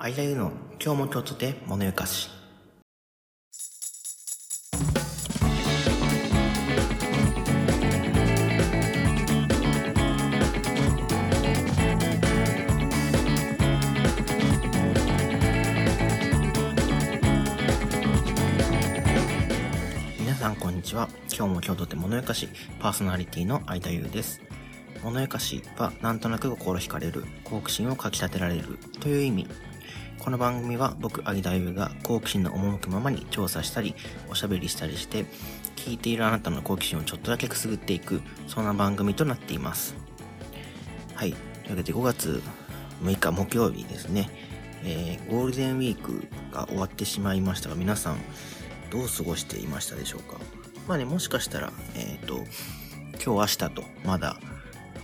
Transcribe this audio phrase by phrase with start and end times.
[0.00, 2.30] 間ゆの今日も京都で物ゆかし。
[20.20, 21.08] 皆さんこんにちは。
[21.36, 24.40] 今日も京都で物ゆかしパーソナリティの間ゆです。
[25.02, 29.48] 物ゆかしはなんとなく心惹かれる好奇心をかき立てられるという意味。
[30.18, 33.94] この番組は僕、アギダユが好奇心の赴くままに調査したり、
[34.28, 35.24] おしゃべりしたりして、
[35.76, 39.94] 聞いているあなたの好奇心をちょっとだけくすぐっていく、そんな番組となっています。
[41.14, 41.32] はい。
[41.32, 42.42] というわけで5月
[43.02, 44.28] 6日木曜日ですね。
[44.84, 48.18] えー、ゴールデンウィークが終わってしまいましたが、皆さん、
[48.90, 50.38] どう過ごしていましたでしょうか？
[50.86, 52.44] まあね、もしかしたら、えっ、ー、と、
[53.24, 54.38] 今日明日とまだ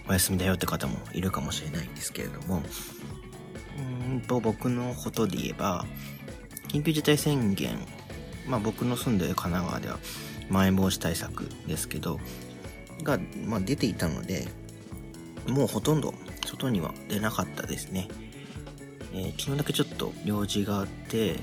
[0.09, 2.63] お休みだよって方もいるかもしれないんですけれども、
[3.79, 5.85] うんと、僕のことで言えば、
[6.69, 7.79] 緊急事態宣言、
[8.47, 9.99] まあ僕の住んでる神奈川では、
[10.49, 12.21] まん延防止対策ですけど、
[13.03, 14.47] が、まあ、出ていたので、
[15.49, 18.09] もうほとんど外には出なかったですね。
[19.13, 21.37] えー、昨日だけちょっと用事があって、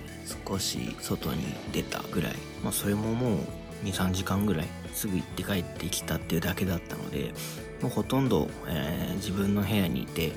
[0.47, 2.35] 少し外に出たぐらい。
[2.63, 3.37] まあそれももう
[3.83, 7.33] 2、3時間ぐらいすぐ行って帰ってきたっていうだけだったので、
[7.81, 10.33] もうほとんど、えー、自分の部屋にいて、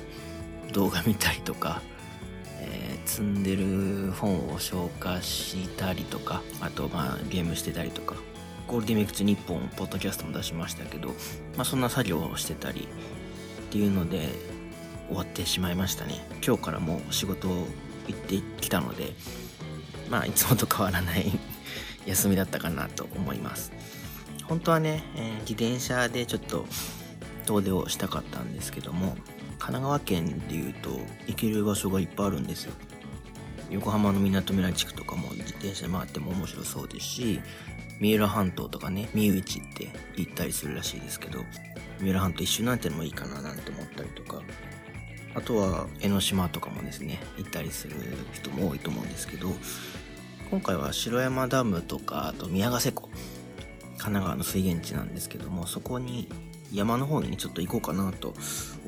[0.71, 1.81] 動画見たりとか、
[2.59, 8.15] えー、積んでる本を消化したりとか、あとまあゲームしてたりとか、
[8.67, 11.09] ゴールデンウィーク中に1本ポッドキャストも出しましたけど、
[11.55, 12.87] まあそんな作業をしてたり
[13.67, 14.29] っていうので
[15.07, 16.25] 終わってしまいましたね。
[16.45, 17.65] 今日からもう仕事行
[18.11, 19.13] ってきたので、
[20.09, 21.31] まあいつもと変わらない
[22.05, 23.71] 休みだったかなと思います。
[24.45, 26.65] 本当はね、えー、自転車でちょっと
[27.45, 29.15] 遠出をしたかったんですけども、
[29.59, 30.89] 神奈川県でいうと
[31.27, 32.73] 行ける場所がいっぱいあるんですよ。
[33.69, 37.41] 横浜のみなとみらい地区とかも自転車回っても面白そうですし
[37.99, 41.39] 三浦半島とかね三内って行ったりするらしいですけど
[41.99, 44.41] 三浦半島一周なんてのもいいかななんて思ったりとか
[45.33, 47.95] あとは江ノ島とかもですね行ったりする
[48.33, 49.49] 人も多いと思うんですけど
[50.51, 53.09] 今回は城山ダムとかあと宮ヶ瀬湖
[53.97, 56.29] 神奈川の水源地なんですけどもそこに
[56.73, 58.33] 山の方にちょっと行こうかなと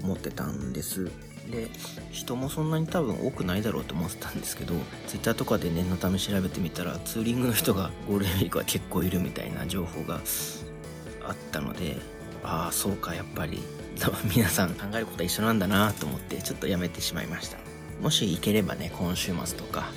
[0.03, 1.11] 思ってたんです。
[1.51, 1.69] で、
[2.11, 4.73] 人もそんなに多分多くないだろうと思ってたんですけど、
[5.07, 10.19] Twitter とかで念のため調べてみたら、ツーリングの人がゴールデンウィークは結構いるみたいな情報が
[11.25, 11.95] あったので、
[12.43, 13.61] ああ、そうか、やっぱり
[13.99, 17.57] 多分、 皆さん考えることは一緒なんだなと思って、ちょっとやめてしまいました。
[18.01, 19.91] もし行ければね、今週末とか、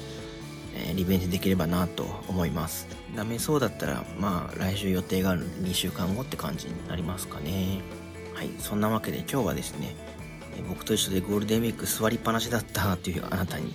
[0.80, 2.86] え、リベンジできればなと思います。
[3.16, 7.80] ダメそうだったら、まあ来週予定がある2週間後って感じになりますかね。
[8.34, 9.94] はい、そんなわけで今日はですね、
[10.68, 13.72] 僕と一緒でゴールデンウィーク座りっぱなしだったっていうあなたに、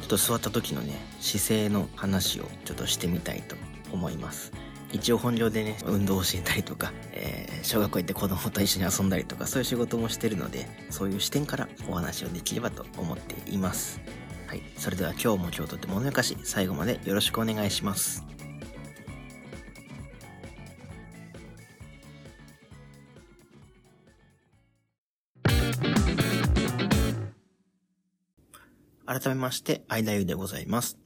[0.00, 3.56] ちょっと座った時のね、姿勢の話をちょっとしてみたいと
[3.92, 4.52] 思います。
[4.92, 14.00] 一応本業でね、運動を教えたりとか、えー、小学校行って子供と一緒に遊んだりとか、そういう仕事もしてるので、そういう視点からお話をできればと思っています。
[14.56, 14.62] い。
[14.76, 18.24] それでは今日も今日とって物やかし、最後までよろしくお願いします。
[29.06, 30.98] 改めまして、間ゆでございます。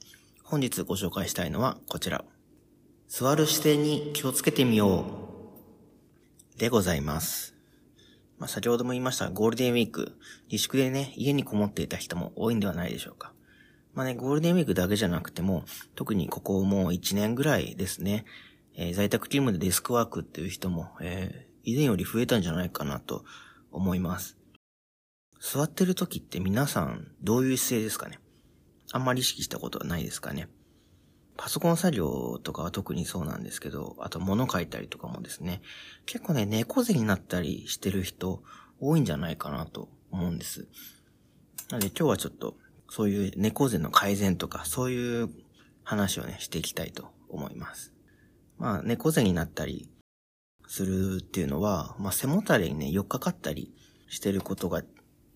[0.43, 2.25] 本日ご紹介したいのはこちら。
[3.09, 5.05] 座る姿勢に気をつけてみよ
[6.57, 6.59] う。
[6.59, 7.55] でございます。
[8.39, 10.17] まあ、先ほども言いましたゴールデンウィーク、
[10.51, 13.33] 自粛でね、家にこもっていた人も多いんではないでしょうか。
[14.01, 18.25] まあね、ゴールデンウィークだけじゃなくても、特にここもう1年ぐらいですね、
[18.75, 23.27] えー、在宅勤務でデスクワークっていう人も、えー、以前より増えたんじゃないかなと
[23.71, 24.39] 思います。
[25.39, 28.21] 座ってる時って皆さんどういう姿勢ですかね？
[28.91, 30.49] あんまり意識したことはないですかね？
[31.37, 35.61] パソコン作業とかは特にそうなんですけど、あと物書いたりとかもですね、
[36.07, 38.43] 結構ね、猫背になったりしてる人
[38.81, 40.69] 多いんじゃないかなと思うんです。
[41.69, 42.57] なので今日はちょっと
[42.91, 45.31] そういう猫背の改善とか、そういう
[45.85, 47.95] 話をね、していきたいと思います。
[48.59, 49.89] まあ、猫背になったり
[50.67, 53.73] するっていうのは、まあ、背もたれにね、寄っかかったり
[54.09, 54.83] してることが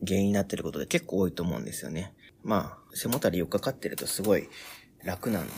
[0.07, 2.15] 原因になってることで結構多いと思うんですよね。
[2.43, 4.49] まあ、背もたれ寄っかかってるとすごい
[5.05, 5.53] 楽なんで、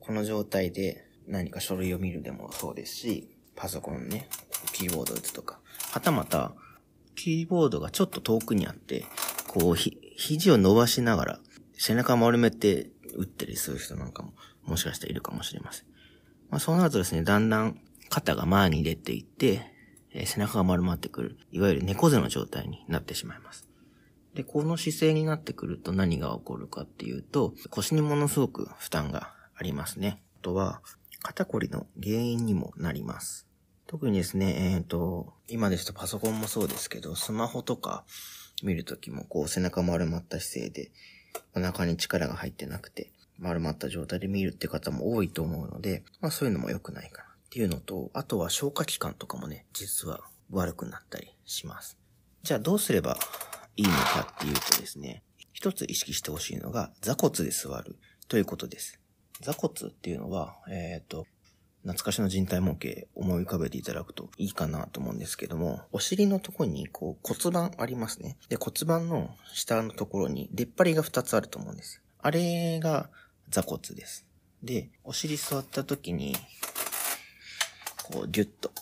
[0.00, 4.28] この状態で何か書類を見るでもそうですし、パソコンね、
[4.72, 5.60] キーボード打つとか、
[5.92, 6.52] はたまた、
[7.16, 9.04] キーボードがちょっと遠くにあって、
[9.48, 11.40] こう、ひ、肘を伸ばしながら、
[11.78, 14.32] 背中丸めて打ったりする人なんかも、
[14.64, 15.86] もしかしたらいるかもしれません。
[16.50, 17.80] まあそうなるとですね、だんだん
[18.10, 19.62] 肩が前に出ていって、
[20.12, 23.68] えー、背中が丸まってくる、いわゆる猫背の状態になってしまいます。
[24.34, 30.22] で、この姿勢になってくると何が起こるかっていうと、腰にものすごく負担がありますね。
[30.40, 30.82] あとは、
[31.22, 33.48] 肩こりの原因にもなります。
[33.86, 38.04] 特にですね、えっ、ー、と、今ですとパソコンもそうですけど、スマホとか
[38.62, 40.92] 見るときもこう背中丸まった姿勢で、
[41.54, 50.20] お腹に力が入ってなくて、丸まった状態で見るって方も多いと思うので、まあそういうのも良くないかなっていうのと、あとは消化器官とかもね、実は
[50.50, 51.98] 悪くなったりします。
[52.42, 53.16] じゃあどうすれば
[53.76, 57.96] いいのかっていうとですね、一つ意識してほしいのが座骨で座る
[58.28, 59.00] ということです。
[59.40, 61.26] 座骨っていうのは、えっ、ー、と、
[61.82, 68.36] 懐かしの人体模型思い浮かべていただくといいかなと思うんですけども、お尻のとこにこう骨盤ありますね。
[68.48, 72.02] で、骨盤の下のところに出っ張りが2つあると思うんです。
[72.20, 73.08] あれが
[73.48, 74.26] 座骨です。
[74.62, 76.36] で、お尻座った時に、
[78.04, 78.72] こうギュッと、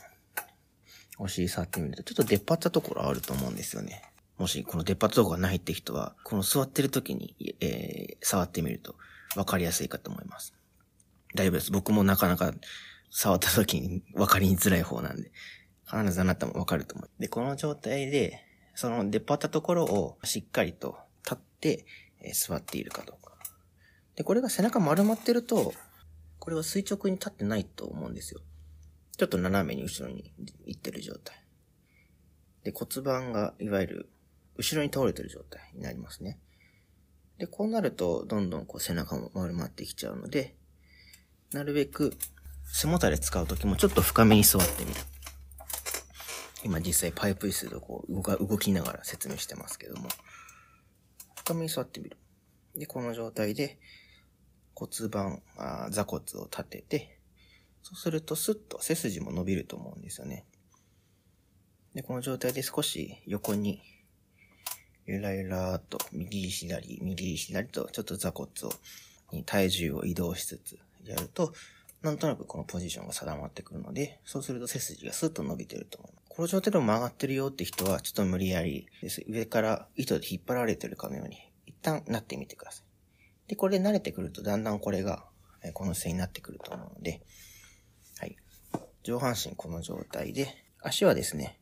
[1.18, 4.02] お尻触ってみると、ちょっと出っ張ったところあると思うんですよね。
[4.38, 8.96] もしこの出っ張ったところがないって人は、この座ってる時に、えー、触ってみると
[9.34, 10.55] 分かりやすいかと思います。
[11.36, 11.70] 大丈夫です。
[11.70, 12.52] 僕もなかなか
[13.10, 15.30] 触った時に分かりづらい方なんで、
[15.88, 17.10] 必ずあなたも分かると思う。
[17.20, 18.42] で、この状態で、
[18.74, 21.86] その出っ張ったところをしっかりと立って、
[22.20, 23.34] えー、座っているかどうか。
[24.16, 25.72] で、これが背中丸まってると、
[26.38, 28.40] これは垂直に立ってないと思うんですよ。
[29.16, 30.34] ちょっと斜めに後ろに
[30.66, 31.42] 行ってる状態。
[32.64, 34.10] で、骨盤がいわゆる
[34.56, 36.38] 後ろに倒れてる状態になりますね。
[37.38, 40.56] で、こうなると、どんどんこう背中も丸まってきちゃうので、
[41.52, 42.12] なるべく
[42.64, 45.00] 背もたれ使うときもちょっと深めに座ってみる。
[46.64, 50.08] 今実際パイプ椅子でこう動か動きながら説明してますけども、
[51.36, 52.16] 深めに座ってみる。
[52.74, 53.78] で、この状態で
[54.74, 57.20] 骨盤、あ座骨を立てて、
[57.82, 60.44] そうするとスッと背筋も伸びると思うんですよね。
[61.94, 63.80] で、この状態で少し横に
[65.06, 68.72] ゆらゆらーと右左、右左とちょっと座骨を、
[69.32, 70.78] に体重を移動しつつ
[71.10, 71.52] やると、
[72.02, 76.26] なんとなくこのポジションが定まってくるので、そうすると背筋がスッと伸びてると思います。
[76.28, 79.24] この状態でも曲がってるよって人は、ちょっと無理やりです。
[79.26, 82.86] 上から糸で引っ張られてるかのように、一旦なってみてください。
[83.48, 85.24] で、これで慣れてくると、だんだんこれが、
[85.72, 87.22] この姿勢になってくると思うので、
[88.18, 88.36] はい。
[89.02, 90.48] 上半身この状態で、
[90.82, 91.58] 足はですね、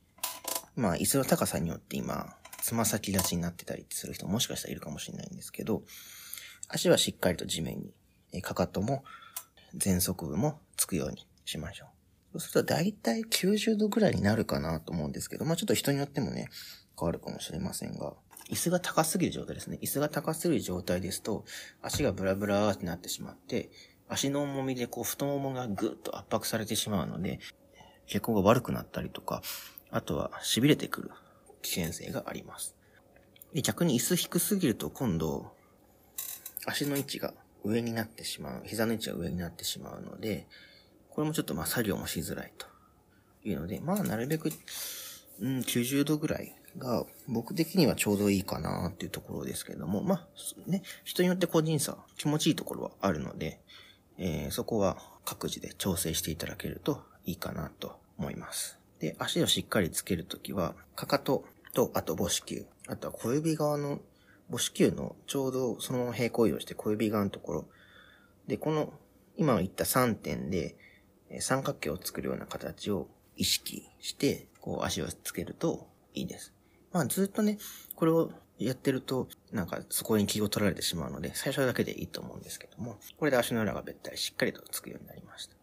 [0.77, 5.83] まあ、椅子の高さによって今、つま先立ちになってたりする人もしかしたらいるかもしれないんですけど、
[6.69, 7.93] 足はしっかりと地面
[8.33, 9.05] に、かかとも
[9.83, 11.89] 前足部もつくようにしましょう。
[12.33, 16.49] そうすると大体90度ぐらいになるかなと思うんですけど、まあちょっと人によってもね、
[16.99, 18.15] 変わるかもしれませんが、
[18.51, 19.79] 椅子が高すぎる状態ですね。
[19.83, 21.45] 椅子が高すぎる状態ですと、
[21.81, 23.71] 足がブラブラーってなってしまって、
[24.09, 27.41] 足の重みでこう太ももがぐっと圧迫されてしまうので、
[28.07, 29.43] 血行が悪くなったりとか、
[29.91, 31.11] あとは痺れてくる
[31.63, 32.77] 危険性があります。
[33.55, 35.53] で、逆に椅子低すぎると今度、
[36.67, 37.33] 足の位置が
[37.65, 40.47] 上になってしまう、膝の位置が上になってしまうので、
[41.11, 42.67] これもちょっとまあ作業もしづらいと
[43.45, 44.51] いうので、まあなるべく、
[45.41, 50.27] うん、90度ぐらいが僕的にはちょうどいいかなっていうところですけども、まあ
[50.67, 53.61] ね、人によって個人差、気持ちいいところはあるので、
[54.19, 58.79] えー、そこは各自で調整していただけるといいかなと思います。
[59.01, 61.45] で、足をしっかりつけるときは、かかと
[61.75, 62.65] と、あと母子球。
[62.87, 64.01] あとは小指側の
[64.55, 67.69] 母子球のちょうどそのまま平行移動して小指側のところ。
[68.47, 68.93] で、この
[69.37, 70.77] 今言った3点で
[71.41, 76.55] 三角形を作るような形を意識して、こう足をつけるといいです。
[76.93, 77.59] まあずっとね、
[77.97, 78.31] これを
[78.61, 85.57] やってると、なんかそこに気を取られてしまうので、最初だけでいいと思うんですけども、これで足の裏がべったりしっかりとつくようになりました。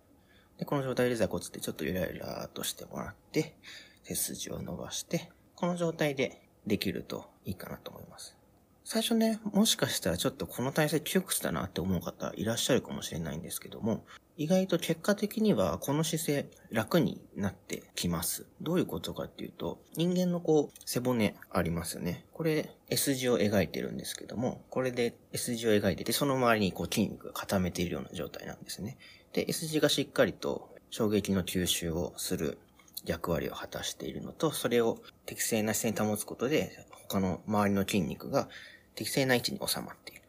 [0.58, 3.56] で、この状態で座骨ってちょっとゆらゆらとしてもらって、
[4.04, 8.41] 背筋を伸ばして、この状態でできるといいかなと思います。
[8.84, 14.06] 最初ね、もしかしたらちょっとこの体勢窮屈だなって思う方いらっしゃるかもしれないんですけども、
[14.38, 18.48] 意外と結果的にはこの姿勢楽になってきます。
[18.60, 22.26] どういうことかっていうと、人間のこう背骨ありますよね。
[22.34, 28.98] これ S 字を描いてるんですけども、これで S 字を描いてて、その周りにこう筋肉が固めているような状態なんですね。
[29.32, 32.58] で、S 字がしっかりと衝撃の吸収をする
[33.06, 38.48] 役割を果たしているのと、それを適正な姿勢に保つことで、他の周りの筋肉が
[38.96, 40.22] 適正な位置に収まっている。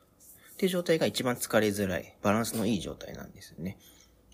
[0.52, 3.78] っていう状態が一番疲れづらい、バランスのいい状態なんですよね。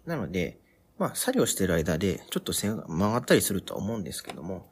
[0.06, 0.58] なので、
[0.98, 4.70] まあ、作業してる間で、ちょっと線が曲がったりするとは思うんですけども、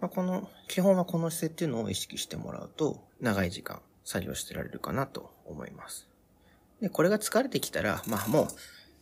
[0.00, 6.08] まあ、この、基本はこの姿勢っていうのを意識してもらうと、長い時間作業してられるかなと思います。
[6.80, 8.48] で、これが疲れてきたら、まあもう、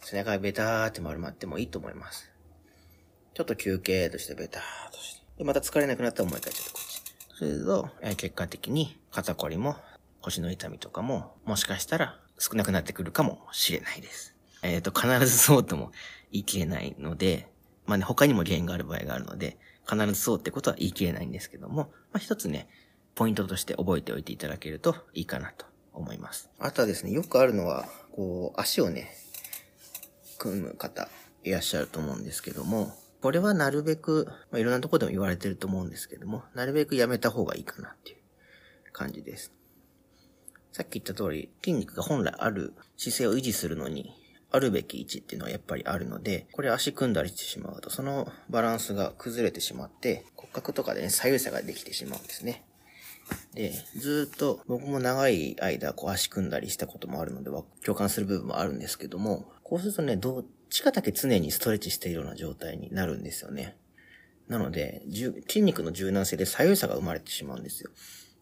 [0.03, 2.30] 背中がベターって丸まってもいいと思います。
[3.35, 5.23] ちょっと休憩としてベターとして。
[5.39, 7.01] で、また疲れなくなったらもう一回ちょっとこっち。
[7.37, 9.77] すると、え、結果的に肩こりも
[10.21, 14.35] 腰の痛みとかも、もしかしたら少なくなってくるかもしれないです。
[14.63, 15.93] えっ、ー、と、必ずそうとも
[16.31, 17.49] 言い切れないので、
[17.87, 19.57] まあね、他にも原因がある場合があるので、
[19.89, 22.69] 必ずそうってことは言い切れないんですけども、まあ一つね、
[23.15, 26.51] ポイントとして覚えておいていただけるといいかなと思います。
[26.59, 29.11] あとはですね、よくあるのは、こう、足をね、
[30.39, 31.09] 組む方、
[31.43, 38.19] いらっしゃると思うんですけども、これはなるべく、まあ、いろんなとこでも言われてると思うんですけども、なるべくやめた方がいいかなっていう
[38.93, 39.53] 感じです。
[40.73, 44.13] さっき言った通り、筋肉が本来ある姿勢を維持するのに、
[44.53, 52.65] あるべき位置っていうのはやっぱりあるので、これ足組んだりしてしまうと、そのバランスが崩れてしまって、骨格とかでね、左右差ができてしまうんですね。
[53.55, 57.51] で、ずっと僕も長い間こう足組んだりしたこともあるので
[57.85, 63.77] 共感する部分もあるんですけども、こうするとね、どっちかだけ常にストレッチしているような状態になるんですよね。
[64.49, 65.03] なので、
[65.49, 67.91] 筋肉の柔軟性で左右差が生まれてしまうんですよ。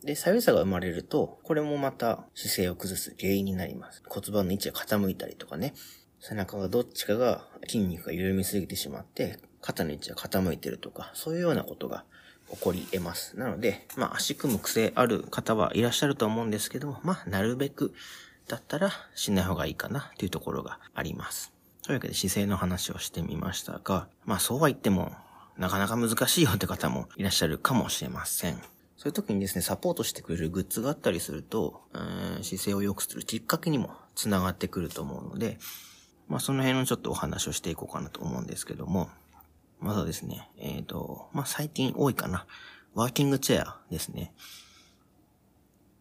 [0.05, 4.03] で、左右差が生まれると、これもまた姿勢を崩す原因になります。
[4.07, 5.75] 骨盤の位置が傾いたりとかね、
[6.21, 12.05] 背中がどっちかが筋肉が緩みすぎてしまって、肩の位置が傾いてるとか、そういうようなことが
[12.51, 13.39] 起こり得ます。
[13.39, 17.93] なので、まあ足組む癖ある方はいらっしゃると思うんですけども、まあなるべく
[18.47, 21.58] だったらしない方がいいかなというところがあります。
[21.89, 25.13] というわけで姿勢の話をしてみましたが、まあそうは言っても、
[25.57, 28.57] なかなか難しいよって方もいらっしゃるかもしれません。
[28.99, 35.57] そういう時にですね、サポートしてくれるグッズがあったりすると、えー、姿勢を良くするきっかけにもつながってくると思うので、
[36.29, 39.09] まあその辺のちょっとお話をしていこうかなと思うんですけども、
[39.81, 42.45] まずはですね、えっ、ー、と、まあ最近多いかな。
[42.95, 44.35] ワーキングチェアですね。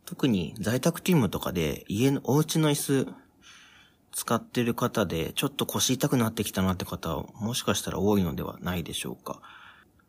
[0.04, 2.76] 特に在宅勤務とかで家のお家の椅
[3.06, 3.27] 子
[4.18, 9.44] 使ってる方でちょっと腰痛くなってきたなって方もしかしたら多いのではないでしょうか。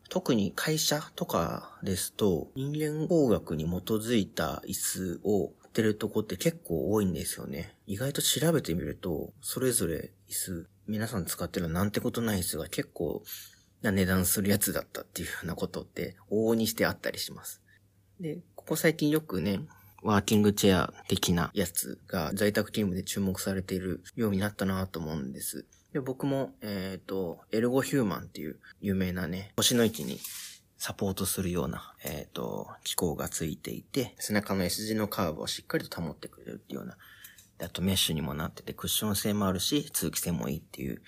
[0.08, 7.76] 特に会社とかですと人間工学に基づいた椅子を売ってるとこって結構多いんですよね。
[7.86, 13.22] 意外と調べてみるとそれぞれ椅子皆さん使ってるなんてことない椅子が結構
[13.82, 17.60] な値段するやつだったっていうようなことって往々にしてあったりします。
[18.18, 19.60] で、ここ最近よくね、
[20.02, 25.66] ワーキングチェア的なやつが在宅勤務で注目されているようになったなと思うんです。
[25.92, 30.20] で僕も、えっ、ー、と、エルゴヒューマンっていう有名なね、腰の位置に
[30.76, 36.96] サポートするような、えっ、ー、と、機構がついていて、背中の S 字のカーブをしっかりと保ってくれるっていうような、
[37.60, 41.02] あとメッシュにもなっててクッション性もあるし、通気性もいいっていう、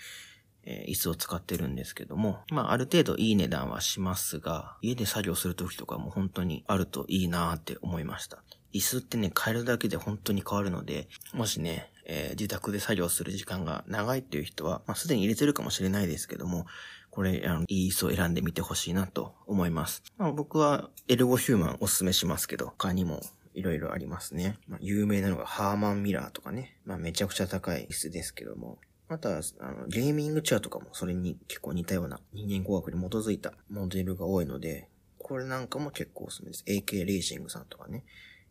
[0.65, 8.43] えー、椅子を使ってるんですけども、まあある程度いい値段はしますが、家で作業するときとかも本当にあるといいなーって思いました。
[8.73, 16.67] 椅子ってね、変えるだけで本当に変わるので、もしね、えー、自宅で作業する時間が長いっていう人は、まあ、すでに入れてるかもしれないですけども、
[17.11, 20.03] これ、あの、いい椅子を選んでみてほしいなと思います。
[20.17, 23.21] まあ、僕は、エルゴヒューマンおすすめしますけど、他にも
[23.55, 24.59] いろいろありますね。
[24.69, 26.77] まあ、有名なのがハーマンミラーとかね。
[26.85, 28.79] まあ、めちゃくちゃ高い椅子ですけども。
[29.09, 29.33] また、あ
[29.73, 36.65] の、ゲーミングチェアとかもそれに結構似たような人間工学に基づいたモデルが多いので、これなんかも結構おすすめです。
[36.67, 38.05] AK レーシングさんとかね。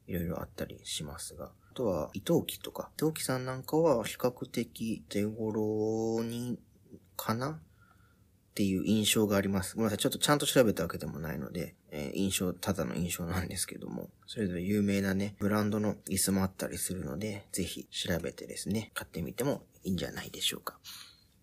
[0.10, 1.52] いろいろあったりしますが。
[1.72, 2.90] あとは、伊藤木とか。
[2.98, 6.58] 伊藤木さんなんかは比較的手頃に、
[7.16, 7.52] かな？
[7.52, 9.76] っていう印象があります。
[9.76, 9.98] ごめんなさい。
[10.00, 20.78] ちょっとちゃんと調べたわけでもないので、えー、印象、ただの印象なんですけども、それぞれ有名なね、ブランドの椅子もあったりするので、ぜひ調べてですね、買ってみてもいいんじゃないでしょうか。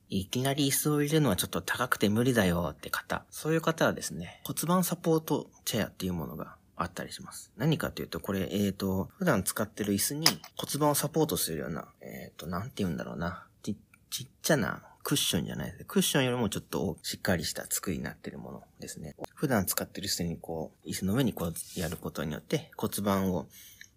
[0.09, 3.25] いきなり椅子を入れるのはちょっと高くて無理だよって方。
[3.31, 7.52] そういう方はですね、骨盤サポートチェアっていうものがあったりします。
[7.56, 13.47] 何かというと、これ、えっ、ー、と、普段使ってる椅子に骨盤をサポートするような、えっ、ー、と、なんて言うんだろうな。
[13.62, 13.76] ち、
[14.11, 15.85] ちっちゃなクッションじゃないです。
[15.85, 19.14] クッションよりもちょっとしっかりした作りになってるものですね。
[19.35, 23.47] 普段使ってる椅子にこう、椅子の上にこうやることによって骨盤を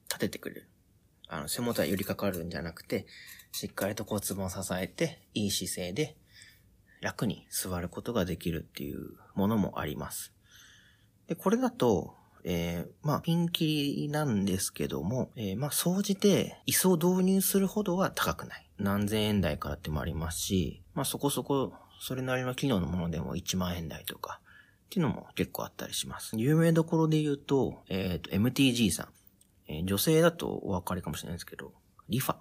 [0.08, 0.70] 立ててくれる。
[1.28, 3.08] あの、背もたれ寄りかかるんじゃなくて、
[3.52, 6.16] しっかりと骨盤を支えて、いい姿勢で
[7.02, 10.34] 楽に座ることができるっていうものもあります。
[11.28, 18.70] で、これだと、えー、まあ、ピンキリなんですけども、えー、まあ、総じて、椅子を導入するほどは高くない。
[18.78, 24.40] 何千円台からってもありますし、まあ、そこそこ、それなりの機能のものでも1万円台とか、
[24.86, 26.36] っていうのも結構あったりします。
[26.36, 29.08] 有名どころで言うと、えっ、ー、と、MTG さん。
[29.68, 31.74] え、女性だとお分かりかもしれないですけど、
[32.08, 32.38] リファ。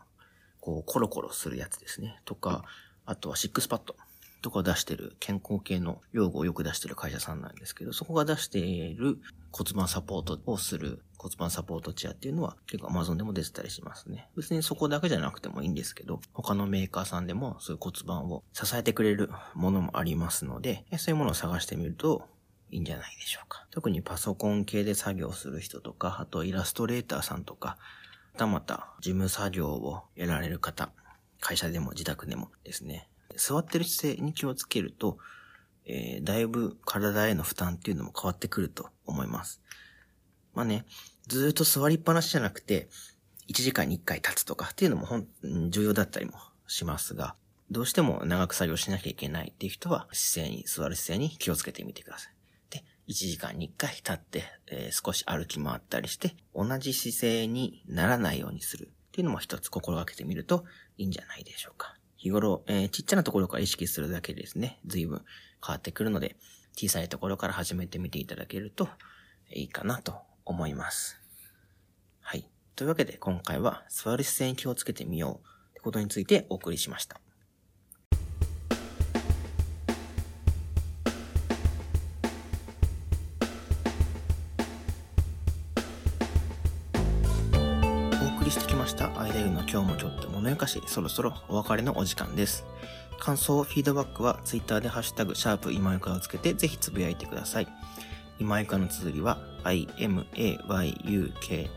[0.61, 2.21] こう、コロコロするやつですね。
[2.25, 2.65] とか、
[3.05, 3.97] あとはシックスパッド。
[4.41, 9.19] とか出してる健康系の用語をよく出してる会社さんなんですけど、そこが出している
[9.53, 14.29] 骨盤サポートをする骨盤サポートチェアっていうのは結構 Amazon でも出てたりしますね。
[14.37, 22.29] 別にそこだけじゃなくてもいいんですけど、他のメーカーさんでもそういう骨盤を支えてくれるものもありますので、そういうものを探してみると
[22.71, 23.67] いいんじゃないでしょうか。
[23.71, 27.79] 特にパソコン系で作業する人とか、あとイラストレーターさんとか、
[28.35, 30.91] またまた事務作業をやられる方、
[31.41, 33.08] 会社でも自宅でもですね、
[33.39, 35.19] 座ってる姿勢に気をつけると、
[35.87, 39.63] えー、だいぶ体への負担っていうのも変わってくると思います。
[40.55, 40.85] まあね、
[41.27, 42.89] ずっと座りっぱなしじゃなくて、
[43.49, 45.27] 1時間に1回立つとかっていうのも本、
[45.71, 46.33] 重要だったりも
[46.67, 47.35] しますが、
[47.71, 52.33] どうしても長く作業しなきゃいけないっていう人は、姿勢に、座る姿勢に気をつけてみてください。
[52.71, 60.65] で、1時間に1回立って、えー、少し歩き回ったりして、同じ姿勢にならないようにするっていうのも一つ心がけてみると
[60.97, 61.98] いいんじゃないでしょうか。
[62.19, 65.23] 日頃、えー、ちっちゃなところから意識するだけでですね、随分
[65.65, 66.37] 変わってくるので、
[66.77, 68.89] 小さいところから始めてみていただけると
[69.51, 71.21] いいかなと思います。
[72.21, 72.49] はい。
[72.77, 77.21] というわけで今回は座る姿勢に気をつけてみようってことについてお送りしました。
[88.49, 89.11] りしてきました。
[89.21, 92.65] 間ゆの今日もちょっと物よかし、そろそろお別れのお時間です。
[93.19, 97.69] 感想、フィードバックは Twitter でハッシュタグ、シャープ今ゆかをつけてぜひつぶやいてください。
[98.39, 101.69] 今ゆかの綴りは imayuka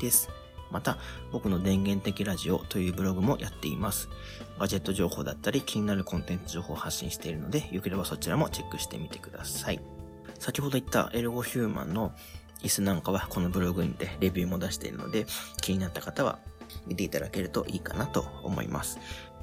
[0.00, 0.30] です。
[0.72, 0.98] また、
[1.30, 4.08] 僕の電源的ラジオというブログもやっています。
[4.58, 9.80] ガジェット情報だったり気になるコンテンツ情報を発信しているので、よければそちらもチェックしてみてください。
[10.40, 12.10] 先ほど言ったエルゴヒューマンの
[12.64, 15.26] 椅子なんかはこのブログにてレビューも出しているので、
[15.60, 16.38] 気になった方は
[16.86, 18.98] 見ていただけるといいかなと思います。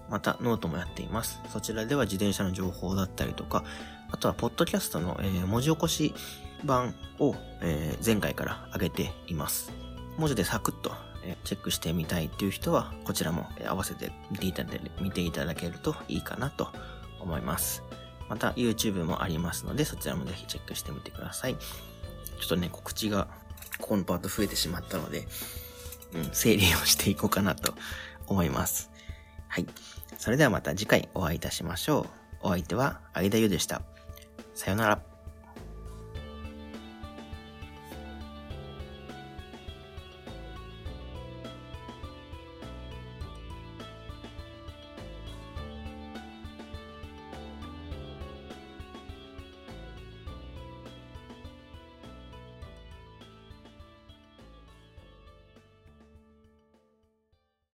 [0.09, 1.39] また、ノートもやっています。
[1.53, 3.63] そちらでは自転車の情報だったりとか、
[4.11, 6.13] あとは、ポッドキャストの、えー、文字起こし
[6.65, 9.71] 版を、えー、前回から上げています。
[10.17, 10.91] 文字でサクッと、
[11.23, 16.67] えー、チェックしてみたいっていう人は、こちらも、え合わせて見ていただ見ていただけるといいかなと
[17.21, 17.83] 思います。
[18.27, 21.55] また、YouTube もありますので、そちらもぜひチェックしてみてください。
[22.41, 23.27] ちょっとね、告知が、
[23.79, 25.27] ここのパート増えてしまったので、
[26.13, 27.73] うん、整理をしていこうかなと
[28.27, 28.91] 思います。
[29.47, 29.67] はい。
[30.17, 32.47] それではまた次回お会いいたしましょう。
[32.47, 33.81] お相手は、相田優でした。
[34.53, 35.10] さよなら。